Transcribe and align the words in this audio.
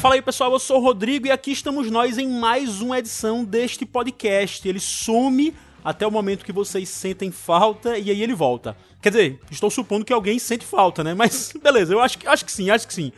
Fala 0.00 0.16
aí 0.16 0.22
pessoal, 0.22 0.52
eu 0.52 0.58
sou 0.58 0.78
o 0.78 0.82
Rodrigo 0.82 1.28
e 1.28 1.30
aqui 1.30 1.52
estamos 1.52 1.90
nós 1.90 2.18
em 2.18 2.28
mais 2.28 2.80
uma 2.80 2.98
edição 2.98 3.44
deste 3.44 3.86
podcast. 3.86 4.68
Ele 4.68 4.80
some 4.80 5.54
até 5.84 6.06
o 6.06 6.10
momento 6.10 6.44
que 6.44 6.52
vocês 6.52 6.88
sentem 6.88 7.30
falta 7.30 7.96
e 7.96 8.10
aí 8.10 8.22
ele 8.22 8.34
volta. 8.34 8.76
Quer 9.00 9.10
dizer, 9.10 9.40
estou 9.50 9.70
supondo 9.70 10.04
que 10.04 10.12
alguém 10.12 10.38
sente 10.38 10.64
falta, 10.64 11.04
né? 11.04 11.14
Mas 11.14 11.52
beleza, 11.62 11.94
eu 11.94 12.00
acho 12.00 12.18
que, 12.18 12.26
acho 12.26 12.44
que 12.44 12.50
sim, 12.50 12.70
acho 12.70 12.88
que 12.88 12.94
sim. 12.94 13.12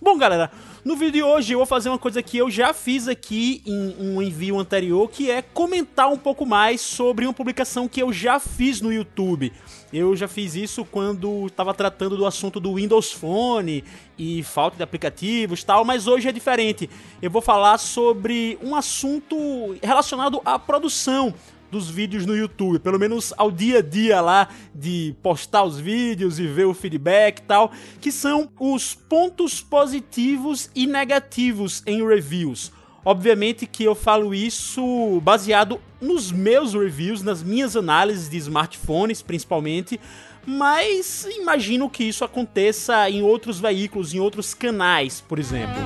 Bom, 0.00 0.18
galera, 0.18 0.50
no 0.84 0.96
vídeo 0.96 1.12
de 1.12 1.22
hoje 1.22 1.52
eu 1.52 1.58
vou 1.58 1.66
fazer 1.66 1.88
uma 1.88 1.98
coisa 1.98 2.22
que 2.22 2.36
eu 2.36 2.50
já 2.50 2.74
fiz 2.74 3.08
aqui 3.08 3.62
em 3.64 3.96
um 3.98 4.20
envio 4.20 4.58
anterior, 4.58 5.08
que 5.08 5.30
é 5.30 5.40
comentar 5.40 6.08
um 6.10 6.18
pouco 6.18 6.44
mais 6.44 6.80
sobre 6.80 7.24
uma 7.24 7.32
publicação 7.32 7.88
que 7.88 8.02
eu 8.02 8.12
já 8.12 8.38
fiz 8.40 8.80
no 8.80 8.92
YouTube. 8.92 9.52
Eu 9.92 10.14
já 10.16 10.26
fiz 10.28 10.54
isso 10.56 10.84
quando 10.84 11.46
estava 11.46 11.72
tratando 11.72 12.16
do 12.16 12.26
assunto 12.26 12.58
do 12.58 12.74
Windows 12.74 13.12
Phone 13.12 13.84
e 14.18 14.42
falta 14.42 14.76
de 14.76 14.82
aplicativos 14.82 15.62
tal, 15.64 15.84
mas 15.84 16.06
hoje 16.06 16.28
é 16.28 16.32
diferente. 16.32 16.90
Eu 17.22 17.30
vou 17.30 17.40
falar 17.40 17.78
sobre 17.78 18.58
um 18.62 18.74
assunto 18.74 19.36
relacionado 19.82 20.42
à 20.44 20.58
produção 20.58 21.32
dos 21.74 21.90
vídeos 21.90 22.24
no 22.24 22.36
YouTube, 22.36 22.78
pelo 22.78 23.00
menos 23.00 23.34
ao 23.36 23.50
dia 23.50 23.78
a 23.78 23.82
dia 23.82 24.20
lá 24.20 24.48
de 24.72 25.14
postar 25.20 25.64
os 25.64 25.78
vídeos 25.78 26.38
e 26.38 26.46
ver 26.46 26.66
o 26.66 26.72
feedback 26.72 27.40
e 27.40 27.42
tal, 27.42 27.72
que 28.00 28.12
são 28.12 28.48
os 28.60 28.94
pontos 28.94 29.60
positivos 29.60 30.70
e 30.72 30.86
negativos 30.86 31.82
em 31.84 32.06
reviews. 32.06 32.70
Obviamente 33.04 33.66
que 33.66 33.82
eu 33.82 33.94
falo 33.94 34.32
isso 34.32 35.20
baseado 35.20 35.80
nos 36.00 36.30
meus 36.30 36.74
reviews, 36.74 37.22
nas 37.22 37.42
minhas 37.42 37.76
análises 37.76 38.30
de 38.30 38.36
smartphones, 38.36 39.20
principalmente, 39.20 40.00
mas 40.46 41.26
imagino 41.36 41.90
que 41.90 42.04
isso 42.04 42.24
aconteça 42.24 43.10
em 43.10 43.20
outros 43.20 43.58
veículos, 43.58 44.14
em 44.14 44.20
outros 44.20 44.54
canais, 44.54 45.20
por 45.20 45.40
exemplo. 45.40 45.82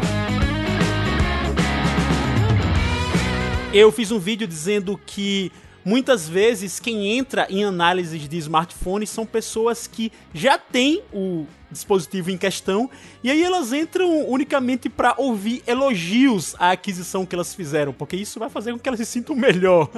Eu 3.73 3.93
fiz 3.93 4.11
um 4.11 4.19
vídeo 4.19 4.47
dizendo 4.47 4.99
que 5.05 5.53
muitas 5.89 6.29
vezes 6.29 6.79
quem 6.79 7.17
entra 7.17 7.47
em 7.49 7.65
análises 7.65 8.29
de 8.29 8.37
smartphones 8.37 9.09
são 9.09 9.25
pessoas 9.25 9.87
que 9.87 10.13
já 10.35 10.59
têm 10.59 11.03
o 11.11 11.47
dispositivo 11.71 12.31
em 12.31 12.39
questão, 12.39 12.91
e 13.23 13.31
aí 13.31 13.43
elas 13.43 13.73
entram 13.73 14.27
unicamente 14.29 14.89
para 14.89 15.15
ouvir 15.19 15.63
elogios 15.67 16.55
à 16.59 16.71
aquisição 16.71 17.27
que 17.27 17.35
elas 17.35 17.55
fizeram, 17.55 17.93
porque 17.93 18.17
isso 18.17 18.39
vai 18.39 18.49
fazer 18.49 18.73
com 18.73 18.79
que 18.79 18.89
elas 18.89 19.01
se 19.01 19.07
sintam 19.07 19.37
melhor. 19.37 19.91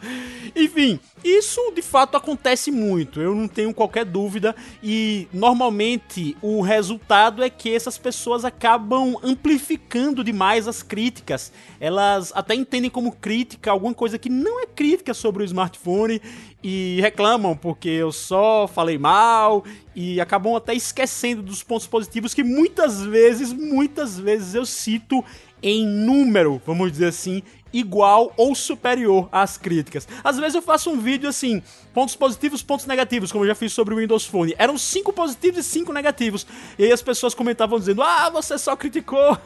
Enfim, 0.54 1.00
isso 1.22 1.60
de 1.74 1.82
fato 1.82 2.16
acontece 2.16 2.70
muito, 2.70 3.20
eu 3.20 3.34
não 3.34 3.48
tenho 3.48 3.72
qualquer 3.72 4.04
dúvida, 4.04 4.54
e 4.82 5.26
normalmente 5.32 6.36
o 6.42 6.60
resultado 6.60 7.42
é 7.42 7.48
que 7.48 7.74
essas 7.74 7.96
pessoas 7.96 8.44
acabam 8.44 9.16
amplificando 9.22 10.22
demais 10.22 10.68
as 10.68 10.82
críticas. 10.82 11.52
Elas 11.80 12.32
até 12.34 12.54
entendem 12.54 12.90
como 12.90 13.12
crítica 13.12 13.70
alguma 13.70 13.94
coisa 13.94 14.18
que 14.18 14.28
não 14.28 14.60
é 14.60 14.66
crítica 14.66 15.14
sobre 15.14 15.42
o 15.42 15.46
smartphone 15.46 16.20
e 16.62 16.98
reclamam 17.00 17.56
porque 17.56 17.88
eu 17.88 18.10
só 18.10 18.66
falei 18.66 18.96
mal 18.96 19.64
e 19.94 20.20
acabam 20.20 20.56
até 20.56 20.74
esquecendo 20.74 21.13
dos 21.42 21.62
pontos 21.62 21.86
positivos 21.86 22.34
que 22.34 22.42
muitas 22.42 23.02
vezes, 23.02 23.52
muitas 23.52 24.18
vezes 24.18 24.54
eu 24.54 24.66
cito 24.66 25.24
em 25.62 25.86
número, 25.86 26.60
vamos 26.66 26.92
dizer 26.92 27.06
assim, 27.06 27.42
igual 27.72 28.32
ou 28.36 28.54
superior 28.54 29.28
às 29.32 29.56
críticas. 29.56 30.06
Às 30.22 30.38
vezes 30.38 30.54
eu 30.54 30.62
faço 30.62 30.90
um 30.90 31.00
vídeo 31.00 31.28
assim, 31.28 31.62
pontos 31.92 32.14
positivos, 32.14 32.62
pontos 32.62 32.86
negativos, 32.86 33.32
como 33.32 33.44
eu 33.44 33.48
já 33.48 33.54
fiz 33.54 33.72
sobre 33.72 33.94
o 33.94 33.96
Windows 33.98 34.26
Phone. 34.26 34.54
Eram 34.58 34.78
cinco 34.78 35.12
positivos 35.12 35.58
e 35.58 35.62
cinco 35.62 35.92
negativos. 35.92 36.46
E 36.78 36.84
aí 36.84 36.92
as 36.92 37.02
pessoas 37.02 37.34
comentavam 37.34 37.78
dizendo: 37.78 38.02
"Ah, 38.02 38.30
você 38.30 38.56
só 38.58 38.76
criticou". 38.76 39.36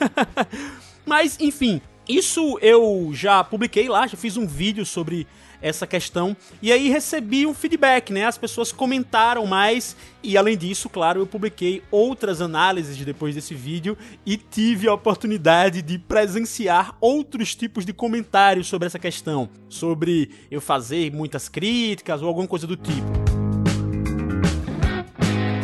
Mas 1.07 1.39
enfim, 1.41 1.81
isso 2.09 2.59
eu 2.63 3.11
já 3.13 3.45
publiquei 3.45 3.89
lá, 3.89 4.07
já 4.07 4.17
fiz 4.17 4.37
um 4.37 4.47
vídeo 4.47 4.87
sobre 4.87 5.27
essa 5.61 5.87
questão. 5.87 6.37
E 6.63 6.73
aí 6.73 6.89
recebi 6.89 7.47
um 7.47 7.53
feedback, 7.53 8.13
né? 8.13 8.25
As 8.25 8.39
pessoas 8.39 8.73
comentaram 8.73 9.45
mais 9.47 9.97
e 10.23 10.37
além 10.37 10.57
disso, 10.57 10.89
claro, 10.89 11.21
eu 11.21 11.27
publiquei 11.27 11.83
outras 11.91 12.41
análises 12.41 12.97
depois 12.97 13.35
desse 13.35 13.55
vídeo 13.55 13.97
e 14.25 14.37
tive 14.37 14.89
a 14.89 14.95
oportunidade 14.95 15.83
de 15.83 15.99
presenciar 15.99 16.97
outros 17.01 17.55
tipos 17.55 17.85
de 17.85 17.93
comentários 17.93 18.67
sobre 18.67 18.87
essa 18.87 18.99
questão, 18.99 19.49
sobre 19.69 20.31
eu 20.51 20.61
fazer 20.61 21.13
muitas 21.13 21.49
críticas 21.49 22.23
ou 22.23 22.29
alguma 22.29 22.47
coisa 22.47 22.67
do 22.67 22.77
tipo. 22.77 23.28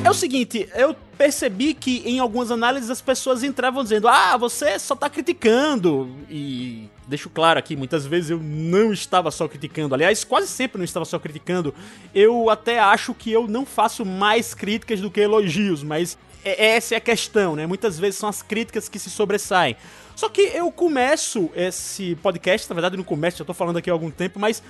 É 0.04 0.10
o 0.10 0.14
seguinte, 0.14 0.68
eu 0.74 0.94
percebi 1.16 1.72
que 1.72 2.02
em 2.04 2.18
algumas 2.18 2.50
análises 2.50 2.90
as 2.90 3.00
pessoas 3.00 3.42
entravam 3.42 3.82
dizendo: 3.82 4.06
Ah, 4.06 4.36
você 4.36 4.78
só 4.78 4.94
tá 4.94 5.08
criticando. 5.08 6.14
E 6.28 6.90
deixo 7.08 7.30
claro 7.30 7.58
aqui, 7.58 7.74
muitas 7.74 8.04
vezes 8.04 8.28
eu 8.28 8.38
não 8.38 8.92
estava 8.92 9.30
só 9.30 9.48
criticando. 9.48 9.94
Aliás, 9.94 10.22
quase 10.22 10.48
sempre 10.48 10.76
não 10.76 10.84
estava 10.84 11.06
só 11.06 11.18
criticando. 11.18 11.74
Eu 12.14 12.50
até 12.50 12.78
acho 12.78 13.14
que 13.14 13.32
eu 13.32 13.48
não 13.48 13.64
faço 13.64 14.04
mais 14.04 14.52
críticas 14.52 15.00
do 15.00 15.10
que 15.10 15.20
elogios, 15.22 15.82
mas 15.82 16.18
essa 16.44 16.94
é 16.94 16.98
a 16.98 17.00
questão, 17.00 17.56
né? 17.56 17.66
Muitas 17.66 17.98
vezes 17.98 18.18
são 18.18 18.28
as 18.28 18.42
críticas 18.42 18.90
que 18.90 18.98
se 18.98 19.08
sobressaem. 19.08 19.74
Só 20.14 20.28
que 20.28 20.42
eu 20.42 20.70
começo 20.70 21.50
esse 21.56 22.14
podcast, 22.16 22.68
na 22.68 22.74
verdade 22.74 22.96
não 22.96 23.04
começo, 23.04 23.38
já 23.38 23.44
tô 23.44 23.54
falando 23.54 23.78
aqui 23.78 23.88
há 23.88 23.92
algum 23.94 24.10
tempo, 24.10 24.38
mas 24.38 24.62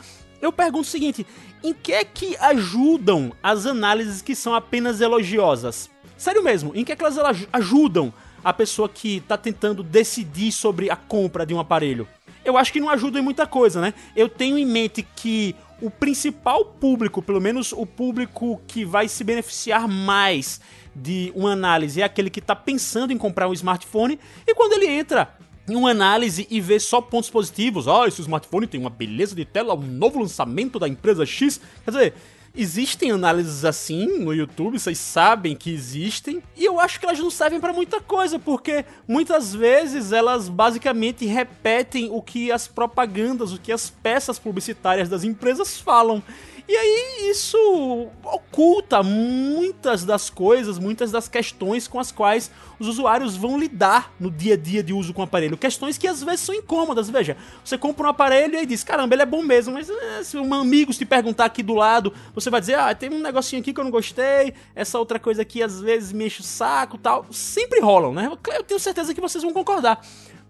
eu 0.45 0.53
pergunto 0.53 0.87
o 0.87 0.91
seguinte: 0.91 1.27
em 1.63 1.73
que 1.73 1.93
é 1.93 2.05
que 2.05 2.37
ajudam 2.37 3.33
as 3.43 3.67
análises 3.67 4.23
que 4.23 4.35
são 4.35 4.55
apenas 4.55 5.01
elogiosas? 5.01 5.91
Sério 6.17 6.43
mesmo, 6.43 6.73
em 6.75 6.85
que 6.85 6.93
é 6.93 6.97
que 6.97 7.05
elas 7.05 7.19
ajudam 7.53 8.13
a 8.43 8.53
pessoa 8.53 8.89
que 8.89 9.17
está 9.17 9.37
tentando 9.37 9.83
decidir 9.83 10.53
sobre 10.53 10.91
a 10.91 10.97
compra 10.97 11.45
de 11.47 11.55
um 11.55 11.61
aparelho? 11.61 12.07
Eu 12.45 12.59
acho 12.59 12.73
que 12.73 12.81
não 12.81 12.91
ajuda 12.91 13.19
em 13.19 13.23
muita 13.23 13.47
coisa, 13.47 13.81
né? 13.81 13.95
Eu 14.15 14.29
tenho 14.29 14.59
em 14.59 14.67
mente 14.67 15.07
que 15.17 15.57
o 15.81 15.91
principal 15.91 16.65
público, 16.65 17.23
pelo 17.23 17.41
menos 17.41 17.73
o 17.73 17.87
público 17.87 18.61
que 18.67 18.85
vai 18.85 19.09
se 19.09 19.25
beneficiar 19.25 19.89
mais 19.89 20.61
de 20.95 21.33
uma 21.35 21.53
análise, 21.53 22.01
é 22.01 22.05
aquele 22.05 22.31
que 22.31 22.39
está 22.39 22.55
pensando 22.55 23.13
em 23.13 23.19
comprar 23.19 23.49
um 23.49 23.53
smartphone 23.53 24.21
e 24.47 24.55
quando 24.55 24.75
ele 24.75 24.87
entra 24.87 25.35
uma 25.69 25.91
análise 25.91 26.47
e 26.51 26.61
ver 26.61 26.81
só 26.81 27.01
pontos 27.01 27.31
positivos. 27.31 27.89
Ah, 27.89 28.07
esse 28.07 28.21
smartphone 28.21 28.67
tem 28.67 28.81
uma 28.81 28.91
beleza 28.91 29.35
de 29.35 29.45
tela, 29.45 29.75
um 29.75 29.81
novo 29.81 30.21
lançamento 30.21 30.79
da 30.79 30.89
empresa 30.89 31.25
X. 31.25 31.61
Quer 31.85 31.91
dizer, 31.91 32.15
existem 32.55 33.11
análises 33.11 33.65
assim 33.65 34.19
no 34.19 34.33
YouTube, 34.33 34.79
vocês 34.79 34.99
sabem 34.99 35.57
que 35.57 35.71
existem, 35.71 36.43
e 36.57 36.65
eu 36.65 36.79
acho 36.79 37.01
que 37.01 37.07
elas 37.07 37.19
não 37.19 37.31
servem 37.31 37.61
para 37.61 37.73
muita 37.73 38.01
coisa, 38.01 38.39
porque 38.39 38.85
muitas 39.09 39.55
vezes 39.55 40.13
elas 40.13 40.49
basicamente 40.49 41.27
repetem 41.27 42.11
o 42.13 42.23
que 42.23 42.53
as 42.53 42.69
propagandas, 42.69 43.53
o 43.53 43.59
que 43.59 43.73
as 43.73 43.91
peças 43.91 44.39
publicitárias 44.39 45.09
das 45.09 45.25
empresas 45.25 45.81
falam. 45.81 46.23
E 46.67 46.75
aí 46.75 47.31
isso 47.31 48.09
oculta 48.25 49.03
muitas 49.03 50.03
das 50.03 50.31
coisas, 50.31 50.79
muitas 50.79 51.11
das 51.11 51.29
questões 51.29 51.87
com 51.87 52.01
as 52.01 52.11
quais 52.11 52.51
os 52.79 52.89
usuários 52.89 53.37
vão 53.37 53.59
lidar 53.59 54.11
no 54.19 54.31
dia 54.31 54.55
a 54.55 54.57
dia 54.57 54.83
de 54.83 54.91
uso 54.93 55.13
com 55.13 55.21
o 55.21 55.25
aparelho. 55.25 55.59
Questões 55.59 55.99
que 55.99 56.09
às 56.09 56.23
vezes 56.23 56.41
são 56.41 56.55
incômodas. 56.55 57.11
Veja, 57.11 57.37
você 57.63 57.77
compra 57.77 58.07
um 58.07 58.11
aparelho 58.11 58.59
e 58.59 58.65
diz: 58.65 58.83
caramba, 58.83 59.15
ele 59.15 59.23
é 59.23 59.27
bom 59.27 59.43
mesmo, 59.43 59.75
mas 59.75 59.91
é, 59.91 60.25
se 60.25 60.39
um 60.39 60.55
amigo 60.55 60.91
te 60.93 61.05
perguntar 61.05 61.45
aqui 61.45 61.63
do 61.63 61.75
lado, 61.75 62.15
você 62.35 62.49
vai 62.49 62.61
dizer: 62.61 62.79
ah, 62.79 62.95
tem 62.95 63.11
um 63.11 63.21
negocinho 63.21 63.61
aqui 63.61 63.75
que 63.75 63.81
eu 63.81 63.85
não 63.85 63.91
gostei, 63.91 64.55
essa 64.75 64.99
outra 64.99 65.19
coisa 65.19 65.43
aqui 65.43 65.63
às 65.63 65.81
vezes 65.83 66.13
me 66.13 66.25
enche 66.27 66.41
o 66.41 66.45
saco 66.45 66.97
tal. 66.97 67.27
Sempre 67.31 67.81
rolam, 67.81 68.15
né? 68.15 68.31
Eu 68.55 68.65
tenho 68.65 68.81
certeza 68.81 69.13
que 69.13 69.21
vocês 69.21 69.45
vão 69.45 69.53
concordar 69.53 70.01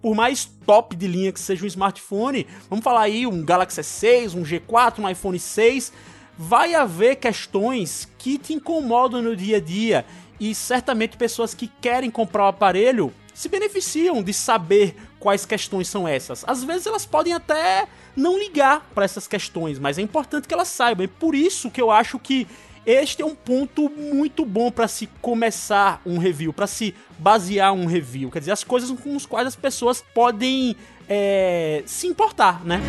por 0.05 0.15
mais 0.15 0.45
top 0.45 0.95
de 0.95 1.07
linha 1.07 1.33
que 1.33 1.41
seja 1.41 1.65
um 1.65 1.67
smartphone, 1.67 2.47
vamos 2.69 2.85
falar 2.85 3.01
aí 3.01 3.27
um 3.27 3.43
Galaxy 3.43 3.81
S6, 3.81 4.35
um 4.35 4.43
G4, 4.43 4.99
um 4.99 5.09
iPhone 5.09 5.39
6, 5.39 5.91
vai 6.39 6.75
haver 6.75 7.17
questões 7.17 8.09
que 8.19 8.39
te 8.39 8.53
incomodam 8.53 9.23
no 9.23 9.37
dia 9.37 9.59
a 9.59 9.61
dia 9.61 10.05
e 10.39 10.55
certamente 10.55 11.17
pessoas 11.17 11.55
que 11.55 11.69
querem 11.81 12.11
comprar 12.11 12.45
o 12.45 12.49
aparelho 12.49 13.13
se 13.33 13.49
beneficiam 13.49 14.23
de 14.23 14.33
saber 14.33 14.97
quais 15.19 15.45
questões 15.45 15.89
são 15.89 16.07
essas. 16.07 16.45
Às 16.47 16.63
vezes 16.63 16.87
elas 16.87 17.05
podem 17.05 17.33
até 17.33 17.89
não 18.15 18.39
ligar 18.39 18.89
para 18.95 19.05
essas 19.05 19.27
questões, 19.27 19.79
mas 19.79 19.99
é 19.99 20.03
importante 20.03 20.47
que 20.47 20.55
elas 20.55 20.69
saibam. 20.69 21.05
E 21.05 21.09
por 21.09 21.35
isso 21.35 21.71
que 21.71 21.81
eu 21.81 21.91
acho 21.91 22.19
que 22.19 22.47
este 22.87 23.23
é 23.23 23.25
um 23.25 23.35
ponto 23.35 23.91
muito 23.91 24.45
bom 24.45 24.71
para 24.71 24.87
se 24.87 25.07
começar 25.21 26.01
um 26.05 26.19
review, 26.19 26.53
para 26.53 26.67
se 26.67 26.95
basear 27.19 27.73
um 27.73 27.87
review. 27.87 28.31
Quer 28.31 28.41
dizer, 28.41 28.53
as 28.53 28.63
coisas 28.63 28.91
com 28.91 29.17
as 29.17 29.27
quais 29.27 29.49
as 29.49 29.57
pessoas 29.57 30.05
podem 30.15 30.77
é, 31.09 31.83
se 31.87 32.07
importar, 32.07 32.65
né? 32.65 32.81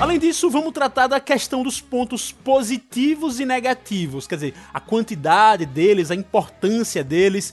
Além 0.00 0.16
disso, 0.16 0.48
vamos 0.48 0.72
tratar 0.72 1.08
da 1.08 1.18
questão 1.18 1.64
dos 1.64 1.80
pontos 1.80 2.30
positivos 2.30 3.40
e 3.40 3.44
negativos, 3.44 4.28
quer 4.28 4.36
dizer, 4.36 4.54
a 4.72 4.78
quantidade 4.78 5.66
deles, 5.66 6.12
a 6.12 6.14
importância 6.14 7.02
deles. 7.02 7.52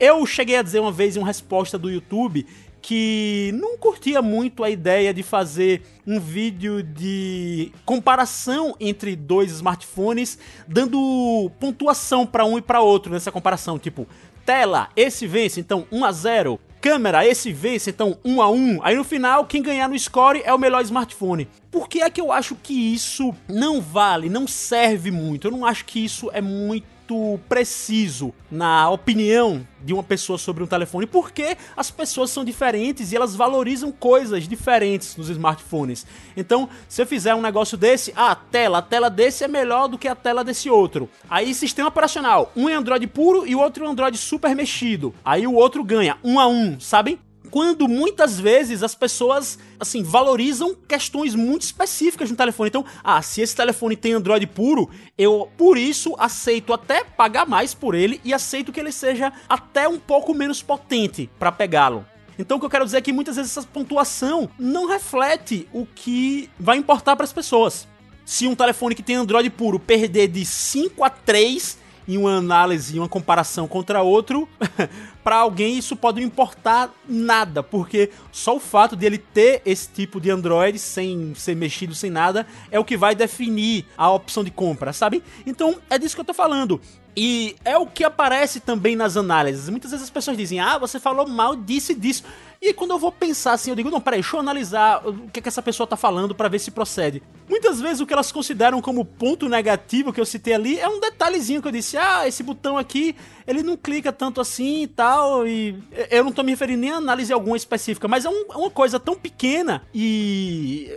Eu 0.00 0.26
cheguei 0.26 0.56
a 0.56 0.62
dizer 0.62 0.80
uma 0.80 0.90
vez 0.90 1.14
em 1.14 1.20
uma 1.20 1.26
resposta 1.28 1.78
do 1.78 1.88
YouTube 1.88 2.44
que 2.82 3.52
não 3.54 3.78
curtia 3.78 4.20
muito 4.20 4.64
a 4.64 4.70
ideia 4.70 5.14
de 5.14 5.22
fazer 5.22 5.82
um 6.04 6.18
vídeo 6.18 6.82
de 6.82 7.70
comparação 7.84 8.74
entre 8.80 9.14
dois 9.14 9.52
smartphones, 9.52 10.36
dando 10.66 11.48
pontuação 11.60 12.26
para 12.26 12.44
um 12.44 12.58
e 12.58 12.62
para 12.62 12.80
outro 12.80 13.12
nessa 13.12 13.30
comparação, 13.30 13.78
tipo, 13.78 14.04
tela, 14.44 14.88
esse 14.96 15.28
vence, 15.28 15.60
então 15.60 15.86
1 15.92 16.04
a 16.04 16.12
0, 16.12 16.60
câmera, 16.84 17.26
esse 17.26 17.50
vence, 17.50 17.88
então 17.88 18.18
1 18.22 18.42
a 18.42 18.50
1. 18.50 18.80
Aí 18.82 18.94
no 18.94 19.04
final, 19.04 19.46
quem 19.46 19.62
ganhar 19.62 19.88
no 19.88 19.98
score 19.98 20.42
é 20.44 20.52
o 20.52 20.58
melhor 20.58 20.82
smartphone. 20.82 21.48
Por 21.70 21.88
que 21.88 22.02
é 22.02 22.10
que 22.10 22.20
eu 22.20 22.30
acho 22.30 22.54
que 22.56 22.74
isso 22.74 23.34
não 23.48 23.80
vale, 23.80 24.28
não 24.28 24.46
serve 24.46 25.10
muito? 25.10 25.46
Eu 25.46 25.50
não 25.50 25.64
acho 25.64 25.86
que 25.86 26.04
isso 26.04 26.30
é 26.30 26.42
muito 26.42 26.86
muito 27.14 27.38
preciso 27.48 28.34
na 28.50 28.90
opinião 28.90 29.66
de 29.82 29.92
uma 29.92 30.02
pessoa 30.02 30.38
sobre 30.38 30.62
um 30.62 30.66
telefone, 30.66 31.06
porque 31.06 31.56
as 31.76 31.90
pessoas 31.90 32.30
são 32.30 32.44
diferentes 32.44 33.12
e 33.12 33.16
elas 33.16 33.36
valorizam 33.36 33.92
coisas 33.92 34.48
diferentes 34.48 35.16
nos 35.16 35.28
smartphones. 35.28 36.06
Então, 36.36 36.68
se 36.88 37.02
eu 37.02 37.06
fizer 37.06 37.34
um 37.34 37.40
negócio 37.40 37.76
desse, 37.76 38.12
ah, 38.16 38.32
a 38.32 38.34
tela, 38.36 38.78
a 38.78 38.82
tela 38.82 39.10
desse 39.10 39.44
é 39.44 39.48
melhor 39.48 39.88
do 39.88 39.98
que 39.98 40.08
a 40.08 40.14
tela 40.14 40.42
desse 40.42 40.70
outro. 40.70 41.08
Aí, 41.28 41.54
sistema 41.54 41.88
operacional, 41.88 42.50
um 42.56 42.68
é 42.68 42.74
Android 42.74 43.06
puro 43.06 43.46
e 43.46 43.54
o 43.54 43.60
outro 43.60 43.84
é 43.84 43.88
Android 43.88 44.16
super 44.16 44.54
mexido. 44.54 45.14
Aí 45.24 45.46
o 45.46 45.54
outro 45.54 45.84
ganha 45.84 46.16
um 46.24 46.40
a 46.40 46.46
um, 46.46 46.80
sabem? 46.80 47.18
Quando 47.54 47.86
muitas 47.86 48.40
vezes 48.40 48.82
as 48.82 48.96
pessoas, 48.96 49.60
assim, 49.78 50.02
valorizam 50.02 50.74
questões 50.88 51.36
muito 51.36 51.62
específicas 51.62 52.28
no 52.28 52.36
telefone. 52.36 52.66
Então, 52.66 52.84
ah, 53.04 53.22
se 53.22 53.40
esse 53.42 53.54
telefone 53.54 53.94
tem 53.94 54.12
Android 54.12 54.44
puro, 54.48 54.90
eu 55.16 55.48
por 55.56 55.78
isso 55.78 56.16
aceito 56.18 56.72
até 56.72 57.04
pagar 57.04 57.46
mais 57.46 57.72
por 57.72 57.94
ele 57.94 58.20
e 58.24 58.34
aceito 58.34 58.72
que 58.72 58.80
ele 58.80 58.90
seja 58.90 59.32
até 59.48 59.86
um 59.86 60.00
pouco 60.00 60.34
menos 60.34 60.62
potente 60.62 61.30
para 61.38 61.52
pegá-lo. 61.52 62.04
Então 62.36 62.56
o 62.56 62.60
que 62.60 62.66
eu 62.66 62.70
quero 62.70 62.86
dizer 62.86 62.96
é 62.96 63.00
que 63.00 63.12
muitas 63.12 63.36
vezes 63.36 63.56
essa 63.56 63.64
pontuação 63.68 64.50
não 64.58 64.88
reflete 64.88 65.68
o 65.72 65.86
que 65.86 66.50
vai 66.58 66.76
importar 66.76 67.14
para 67.14 67.22
as 67.22 67.32
pessoas. 67.32 67.86
Se 68.24 68.48
um 68.48 68.56
telefone 68.56 68.96
que 68.96 69.02
tem 69.02 69.14
Android 69.14 69.48
puro 69.50 69.78
perder 69.78 70.26
de 70.26 70.44
5 70.44 71.04
a 71.04 71.08
3, 71.08 71.78
em 72.06 72.16
uma 72.16 72.36
análise, 72.36 72.96
em 72.96 72.98
uma 72.98 73.08
comparação 73.08 73.66
contra 73.66 74.02
outro, 74.02 74.48
para 75.24 75.36
alguém 75.36 75.78
isso 75.78 75.96
pode 75.96 76.20
não 76.20 76.26
importar 76.26 76.92
nada, 77.08 77.62
porque 77.62 78.10
só 78.30 78.56
o 78.56 78.60
fato 78.60 78.94
de 78.96 79.06
ele 79.06 79.18
ter 79.18 79.62
esse 79.64 79.88
tipo 79.88 80.20
de 80.20 80.30
Android 80.30 80.78
sem 80.78 81.34
ser 81.34 81.54
mexido, 81.56 81.94
sem 81.94 82.10
nada, 82.10 82.46
é 82.70 82.78
o 82.78 82.84
que 82.84 82.96
vai 82.96 83.14
definir 83.14 83.86
a 83.96 84.10
opção 84.10 84.44
de 84.44 84.50
compra, 84.50 84.92
sabe? 84.92 85.22
Então 85.46 85.76
é 85.88 85.98
disso 85.98 86.14
que 86.14 86.20
eu 86.20 86.26
tô 86.26 86.34
falando. 86.34 86.80
E 87.16 87.54
é 87.64 87.78
o 87.78 87.86
que 87.86 88.02
aparece 88.02 88.58
também 88.60 88.96
nas 88.96 89.16
análises. 89.16 89.68
Muitas 89.68 89.92
vezes 89.92 90.04
as 90.04 90.10
pessoas 90.10 90.36
dizem, 90.36 90.58
ah, 90.58 90.78
você 90.78 90.98
falou 90.98 91.28
mal 91.28 91.54
disso 91.54 91.92
e 91.92 91.94
disso. 91.94 92.24
E 92.60 92.72
quando 92.72 92.92
eu 92.92 92.98
vou 92.98 93.12
pensar 93.12 93.52
assim, 93.52 93.70
eu 93.70 93.76
digo, 93.76 93.90
não, 93.90 94.00
peraí, 94.00 94.20
deixa 94.20 94.36
eu 94.36 94.40
analisar 94.40 95.06
o 95.06 95.28
que, 95.28 95.38
é 95.38 95.42
que 95.42 95.48
essa 95.48 95.62
pessoa 95.62 95.86
tá 95.86 95.96
falando 95.96 96.34
para 96.34 96.48
ver 96.48 96.58
se 96.58 96.70
procede. 96.70 97.22
Muitas 97.48 97.80
vezes 97.80 98.00
o 98.00 98.06
que 98.06 98.12
elas 98.12 98.32
consideram 98.32 98.80
como 98.80 99.04
ponto 99.04 99.48
negativo 99.48 100.12
que 100.12 100.20
eu 100.20 100.24
citei 100.24 100.54
ali 100.54 100.80
é 100.80 100.88
um 100.88 100.98
detalhezinho 100.98 101.60
que 101.60 101.68
eu 101.68 101.72
disse, 101.72 101.96
ah, 101.98 102.26
esse 102.26 102.42
botão 102.42 102.78
aqui, 102.78 103.14
ele 103.46 103.62
não 103.62 103.76
clica 103.76 104.10
tanto 104.12 104.40
assim 104.40 104.82
e 104.84 104.86
tal, 104.86 105.46
e 105.46 105.78
eu 106.10 106.24
não 106.24 106.32
tô 106.32 106.42
me 106.42 106.52
referindo 106.52 106.80
nem 106.80 106.90
a 106.90 106.96
análise 106.96 107.32
alguma 107.32 107.56
específica, 107.56 108.08
mas 108.08 108.24
é, 108.24 108.30
um, 108.30 108.46
é 108.50 108.56
uma 108.56 108.70
coisa 108.70 108.98
tão 108.98 109.14
pequena 109.14 109.82
e 109.94 110.90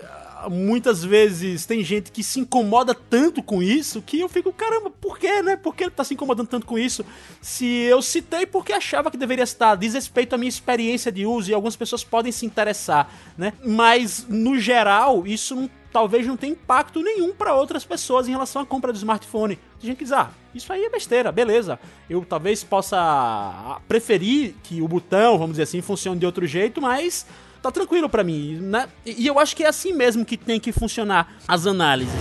muitas 0.49 1.03
vezes 1.03 1.65
tem 1.65 1.83
gente 1.83 2.11
que 2.11 2.23
se 2.23 2.39
incomoda 2.39 2.93
tanto 2.93 3.41
com 3.41 3.61
isso 3.61 4.01
que 4.01 4.19
eu 4.19 4.29
fico, 4.29 4.51
caramba, 4.53 4.89
por 4.89 5.17
que, 5.17 5.41
né? 5.41 5.55
Por 5.55 5.75
que 5.75 5.83
ele 5.83 5.91
tá 5.91 6.03
se 6.03 6.13
incomodando 6.13 6.47
tanto 6.47 6.65
com 6.65 6.77
isso? 6.77 7.05
Se 7.41 7.65
eu 7.65 8.01
citei 8.01 8.45
porque 8.45 8.73
achava 8.73 9.09
que 9.11 9.17
deveria 9.17 9.43
estar, 9.43 9.75
diz 9.75 9.93
respeito 9.93 10.33
à 10.33 10.37
minha 10.37 10.49
experiência 10.49 11.11
de 11.11 11.25
uso 11.25 11.51
e 11.51 11.53
algumas 11.53 11.75
pessoas 11.75 12.03
podem 12.03 12.31
se 12.31 12.45
interessar, 12.45 13.11
né? 13.37 13.53
Mas 13.65 14.25
no 14.27 14.59
geral, 14.59 15.25
isso 15.25 15.55
não, 15.55 15.69
talvez 15.91 16.27
não 16.27 16.37
tenha 16.37 16.53
impacto 16.53 17.01
nenhum 17.01 17.33
para 17.33 17.55
outras 17.55 17.83
pessoas 17.83 18.27
em 18.27 18.31
relação 18.31 18.61
à 18.61 18.65
compra 18.65 18.91
do 18.93 18.97
smartphone. 18.97 19.57
Tem 19.79 19.89
gente 19.89 19.99
diz, 19.99 20.11
ah, 20.11 20.31
isso 20.53 20.71
aí 20.73 20.83
é 20.83 20.89
besteira, 20.89 21.31
beleza. 21.31 21.79
Eu 22.09 22.25
talvez 22.25 22.63
possa 22.63 23.79
preferir 23.87 24.55
que 24.63 24.81
o 24.81 24.87
botão, 24.87 25.37
vamos 25.37 25.53
dizer 25.53 25.63
assim, 25.63 25.81
funcione 25.81 26.19
de 26.19 26.25
outro 26.25 26.45
jeito, 26.45 26.81
mas 26.81 27.25
tá 27.61 27.71
tranquilo 27.71 28.09
para 28.09 28.23
mim, 28.23 28.57
né? 28.61 28.87
E 29.05 29.27
eu 29.27 29.39
acho 29.39 29.55
que 29.55 29.63
é 29.63 29.67
assim 29.67 29.93
mesmo 29.93 30.25
que 30.25 30.37
tem 30.37 30.59
que 30.59 30.71
funcionar 30.71 31.35
as 31.47 31.65
análises. 31.65 32.13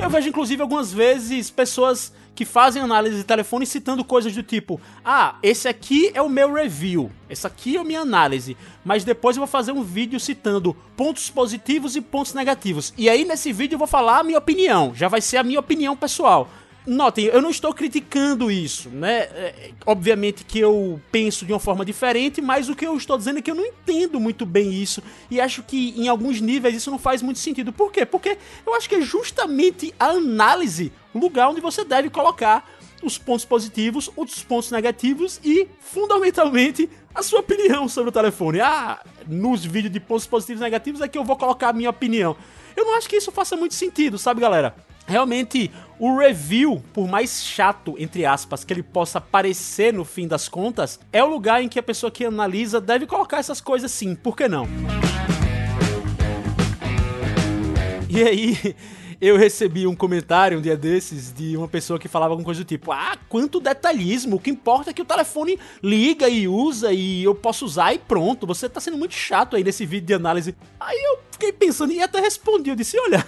Eu 0.00 0.10
vejo 0.10 0.28
inclusive 0.28 0.60
algumas 0.60 0.92
vezes 0.92 1.50
pessoas 1.50 2.12
que 2.34 2.44
fazem 2.44 2.82
análise 2.82 3.16
de 3.16 3.24
telefone 3.24 3.64
citando 3.64 4.04
coisas 4.04 4.34
do 4.34 4.42
tipo: 4.42 4.80
"Ah, 5.04 5.36
esse 5.42 5.68
aqui 5.68 6.10
é 6.12 6.20
o 6.20 6.28
meu 6.28 6.52
review, 6.52 7.10
essa 7.28 7.48
aqui 7.48 7.76
é 7.76 7.80
a 7.80 7.84
minha 7.84 8.00
análise, 8.00 8.56
mas 8.84 9.04
depois 9.04 9.36
eu 9.36 9.40
vou 9.40 9.46
fazer 9.46 9.72
um 9.72 9.82
vídeo 9.82 10.18
citando 10.18 10.76
pontos 10.96 11.30
positivos 11.30 11.96
e 11.96 12.00
pontos 12.00 12.34
negativos. 12.34 12.92
E 12.98 13.08
aí 13.08 13.24
nesse 13.24 13.52
vídeo 13.52 13.76
eu 13.76 13.78
vou 13.78 13.88
falar 13.88 14.18
a 14.18 14.24
minha 14.24 14.38
opinião, 14.38 14.92
já 14.94 15.08
vai 15.08 15.20
ser 15.20 15.38
a 15.38 15.42
minha 15.42 15.60
opinião 15.60 15.96
pessoal. 15.96 16.48
Notem, 16.86 17.24
eu 17.26 17.40
não 17.40 17.48
estou 17.48 17.72
criticando 17.72 18.50
isso, 18.50 18.90
né? 18.90 19.20
É, 19.20 19.70
obviamente 19.86 20.44
que 20.44 20.58
eu 20.58 21.00
penso 21.10 21.46
de 21.46 21.52
uma 21.52 21.58
forma 21.58 21.82
diferente, 21.82 22.42
mas 22.42 22.68
o 22.68 22.76
que 22.76 22.86
eu 22.86 22.94
estou 22.94 23.16
dizendo 23.16 23.38
é 23.38 23.42
que 23.42 23.50
eu 23.50 23.54
não 23.54 23.64
entendo 23.64 24.20
muito 24.20 24.44
bem 24.44 24.70
isso 24.70 25.02
e 25.30 25.40
acho 25.40 25.62
que 25.62 25.94
em 25.96 26.08
alguns 26.08 26.42
níveis 26.42 26.76
isso 26.76 26.90
não 26.90 26.98
faz 26.98 27.22
muito 27.22 27.38
sentido. 27.38 27.72
Por 27.72 27.90
quê? 27.90 28.04
Porque 28.04 28.36
eu 28.66 28.74
acho 28.74 28.86
que 28.86 28.96
é 28.96 29.00
justamente 29.00 29.94
a 29.98 30.08
análise 30.08 30.92
o 31.14 31.18
lugar 31.18 31.48
onde 31.48 31.60
você 31.60 31.84
deve 31.84 32.10
colocar 32.10 32.68
os 33.02 33.16
pontos 33.16 33.44
positivos, 33.44 34.10
os 34.16 34.42
pontos 34.42 34.70
negativos 34.70 35.40
e, 35.44 35.68
fundamentalmente, 35.80 36.88
a 37.14 37.22
sua 37.22 37.40
opinião 37.40 37.88
sobre 37.88 38.10
o 38.10 38.12
telefone. 38.12 38.60
Ah, 38.60 39.00
nos 39.26 39.64
vídeos 39.64 39.92
de 39.92 40.00
pontos 40.00 40.26
positivos 40.26 40.60
e 40.60 40.64
negativos 40.64 41.00
é 41.00 41.08
que 41.08 41.16
eu 41.16 41.24
vou 41.24 41.36
colocar 41.36 41.68
a 41.68 41.72
minha 41.72 41.90
opinião. 41.90 42.36
Eu 42.76 42.84
não 42.84 42.96
acho 42.96 43.08
que 43.08 43.16
isso 43.16 43.30
faça 43.30 43.56
muito 43.56 43.74
sentido, 43.74 44.18
sabe, 44.18 44.40
galera? 44.40 44.74
Realmente, 45.06 45.70
o 45.98 46.16
review, 46.16 46.82
por 46.92 47.06
mais 47.06 47.44
chato, 47.44 47.94
entre 47.98 48.24
aspas, 48.24 48.64
que 48.64 48.72
ele 48.72 48.82
possa 48.82 49.20
parecer 49.20 49.92
no 49.92 50.04
fim 50.04 50.26
das 50.26 50.48
contas, 50.48 50.98
é 51.12 51.22
o 51.22 51.26
lugar 51.26 51.62
em 51.62 51.68
que 51.68 51.78
a 51.78 51.82
pessoa 51.82 52.10
que 52.10 52.24
analisa 52.24 52.80
deve 52.80 53.06
colocar 53.06 53.38
essas 53.38 53.60
coisas 53.60 53.90
sim, 53.92 54.14
por 54.14 54.36
que 54.36 54.48
não? 54.48 54.66
E 58.08 58.22
aí, 58.22 58.76
eu 59.26 59.38
recebi 59.38 59.86
um 59.86 59.94
comentário 59.96 60.58
um 60.58 60.60
dia 60.60 60.76
desses 60.76 61.32
de 61.32 61.56
uma 61.56 61.66
pessoa 61.66 61.98
que 61.98 62.08
falava 62.08 62.32
alguma 62.32 62.44
coisa 62.44 62.62
do 62.62 62.66
tipo: 62.66 62.92
Ah, 62.92 63.16
quanto 63.28 63.60
detalhismo! 63.60 64.36
O 64.36 64.40
que 64.40 64.50
importa 64.50 64.90
é 64.90 64.92
que 64.92 65.02
o 65.02 65.04
telefone 65.04 65.58
liga 65.82 66.28
e 66.28 66.46
usa 66.46 66.92
e 66.92 67.24
eu 67.24 67.34
posso 67.34 67.64
usar 67.64 67.94
e 67.94 67.98
pronto. 67.98 68.46
Você 68.46 68.68
tá 68.68 68.80
sendo 68.80 68.98
muito 68.98 69.14
chato 69.14 69.56
aí 69.56 69.64
nesse 69.64 69.86
vídeo 69.86 70.06
de 70.06 70.14
análise. 70.14 70.54
Aí 70.78 70.98
eu 71.04 71.18
fiquei 71.30 71.52
pensando 71.52 71.92
e 71.92 72.02
até 72.02 72.20
respondi: 72.20 72.70
Eu 72.70 72.76
disse, 72.76 72.98
olha 72.98 73.24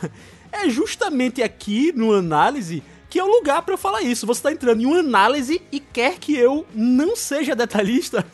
é 0.53 0.69
justamente 0.69 1.43
aqui 1.43 1.93
no 1.93 2.13
análise 2.13 2.83
que 3.09 3.21
é 3.21 3.25
o 3.25 3.31
lugar 3.31 3.63
para 3.63 3.75
eu 3.75 3.79
falar 3.79 4.03
isso. 4.03 4.27
Você 4.27 4.41
está 4.41 4.53
entrando 4.53 4.83
em 4.83 4.87
uma 4.87 4.99
análise 4.99 5.63
e 5.71 5.81
quer 5.81 6.19
que 6.19 6.37
eu 6.37 6.67
não 6.75 7.15
seja 7.15 7.55
detalhista. 7.55 8.27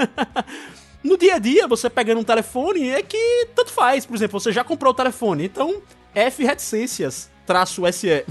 no 1.04 1.16
dia 1.16 1.36
a 1.36 1.38
dia, 1.38 1.68
você 1.68 1.90
pegando 1.90 2.20
um 2.20 2.24
telefone 2.24 2.88
é 2.88 3.02
que 3.02 3.48
tanto 3.54 3.70
faz. 3.70 4.06
Por 4.06 4.16
exemplo, 4.16 4.40
você 4.40 4.50
já 4.50 4.64
comprou 4.64 4.92
o 4.92 4.96
telefone, 4.96 5.44
então 5.44 5.82
F 6.14 6.44
reticências 6.44 7.32
traço 7.46 7.82
SE. 7.92 8.24